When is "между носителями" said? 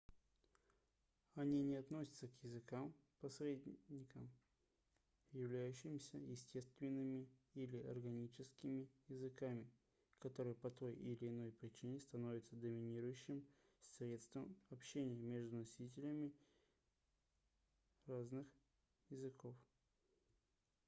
15.21-16.31